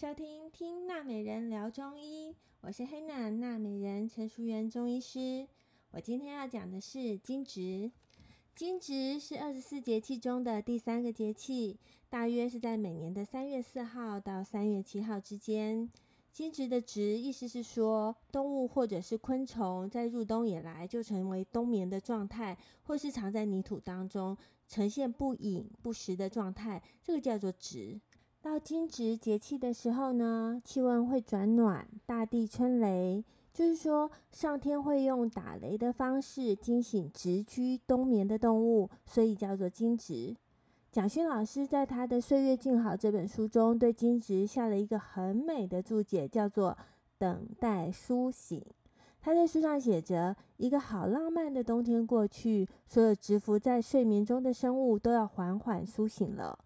[0.00, 5.46] 收听听娜美人聊中医，我是黑娜娜美人陈淑媛中医师。
[5.90, 7.92] 我今天要讲的是惊蛰。
[8.54, 11.78] 惊蛰是二十四节气中的第三个节气，
[12.08, 15.90] 大约是在每年的三月四号到三月七号之间。
[16.32, 24.34] 惊蛰的蛰意思是说，动物或者是昆虫在入冬以来就成为冬眠的状态，或是藏在泥土当中，
[24.66, 28.00] 呈现不饮不食的状态，这个叫做蛰。
[28.42, 33.22] 到惊蛰节气的时候呢，气温会转暖，大地春雷，
[33.52, 40.34] 就是说上天会用打雷的方式惊醒蛰居冬眠的动物，所以叫做惊蛰。
[40.90, 46.76] 蒋勋老师在他的《岁月静好》这本书中，对惊蛰下了一个很美的注解，叫做
[47.18, 48.64] “等待苏醒”。
[49.20, 56.58] 他在书上写着：“一个好浪漫的冬天过去，所有蛰伏在睡眠中的生物都要缓缓苏醒了。”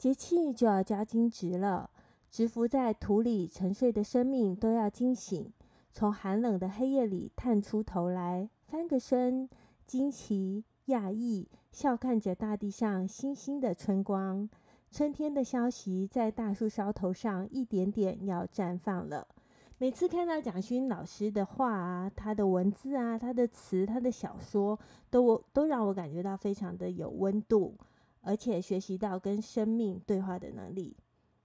[0.00, 1.90] 节气就要交惊蛰了，
[2.30, 5.52] 蛰伏在土里沉睡的生命都要惊醒，
[5.92, 9.46] 从寒冷的黑夜里探出头来，翻个身，
[9.86, 14.48] 惊奇、讶异，笑看着大地上星星的春光。
[14.90, 19.28] 春天的消息在大树梢头上一点点要绽放了。
[19.76, 24.78] 每次看到蒋勋老师的画啊，他的文字啊，他的词，他的小说，
[25.10, 27.74] 都都让我感觉到非常的有温度。
[28.22, 30.96] 而且学习到跟生命对话的能力。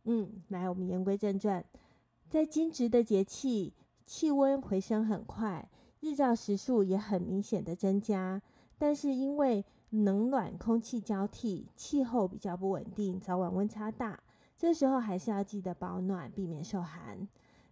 [0.03, 1.63] 嗯，来，我们言归正传，
[2.29, 3.73] 在惊蛰的节气，
[4.03, 8.41] 气温回升很快，日照时数也很明显的增加。
[8.77, 14.19] 但是因为冷暖空气交替，气候比较不稳定，早晚温差大，
[14.57, 17.27] 这时候还是要记得保暖，避免受寒。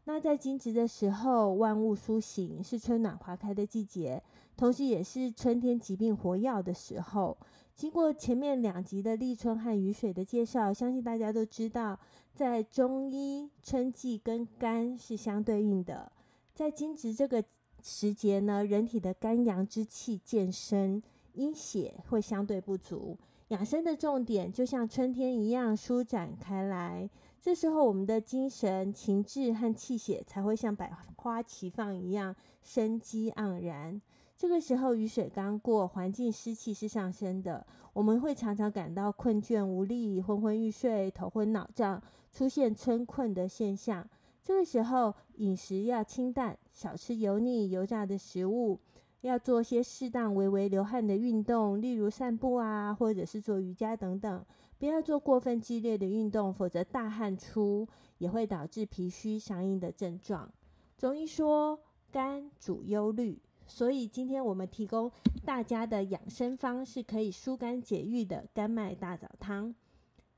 [0.06, 4.22] 那在惊蛰的时候，万物苏醒，是春暖花开的季节，
[4.58, 7.38] 同时也是春天疾病活跃的时候。
[7.74, 11.98] 经过前面两集的立春和雨水的介绍，相信大家都知道，
[12.34, 16.12] 在中医春季跟肝是相对应的。
[16.54, 17.44] 在惊蛰这个
[17.82, 21.02] 时节呢，人体的肝阳之气渐生，
[21.34, 23.18] 阴血会相对不足。
[23.48, 27.10] 养生的重点就像春天一样舒展开来，
[27.44, 34.02] 这时候我们的精神、情志和气血才会像百花齐放一样生机盎然。
[34.38, 44.08] 这个时候雨水刚过，环境湿气是上升的，我们会常常感到困倦无力、昏昏欲睡、头昏脑胀，出现春困的现象。
[44.42, 48.80] 这个时候饮食要清淡，少吃油腻、油炸的食物。
[49.24, 54.46] 要做些适当、微微流汗的运动，例如散步啊，或者是做瑜伽等等。
[54.78, 60.52] 不要做过分激烈的运动，否则大汗出也会导致脾虚相应的症状。
[60.98, 61.80] 中医说
[62.12, 65.10] 肝主忧虑，所以今天我们提供
[65.46, 69.74] 大家的养生方是可以疏肝解郁的甘麦大枣汤。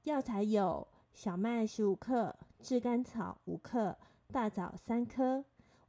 [0.04, 3.98] 药材有小麦十五克、炙甘草五克、
[4.32, 5.44] 大枣三颗。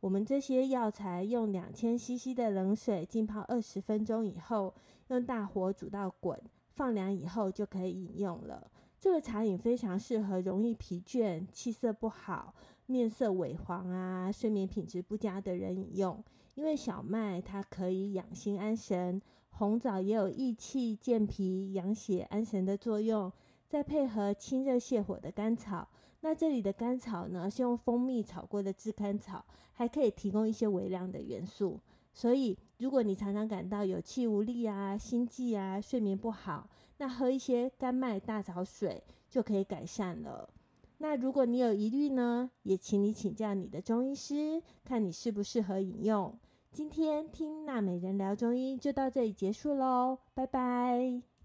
[0.07, 4.73] 我们这些药材用两千 CC 的冷水浸泡二十分钟以后，
[5.09, 6.41] 用大火煮到滚，
[6.71, 8.71] 放凉以后就可以饮用了。
[9.01, 12.55] 这个茶饮非常适合容易疲倦、气色不好、
[12.87, 16.23] 面色萎黄啊、睡眠品质不佳的人饮用。
[16.55, 23.33] 因为小麦它可以养心安神，红枣也有益气健脾、养血安神的作用。
[23.67, 25.89] 再配合清热泻火的甘草，
[26.29, 31.79] 那这里的甘草呢，是用蜂蜜炒过的炙甘草，还可以提供一些微量的元素。
[32.13, 39.01] 所以，如果你常常感到有气无力啊、心悸啊、睡眠不好，那喝一些甘麦大枣水
[39.31, 40.51] 就可以改善了。
[40.99, 46.37] 那如果你有疑虑呢，也请你请教你的中医师，看你适不适合饮用。
[46.73, 51.27] 今天听娜美人聊中医就到这里结束喽，拜拜。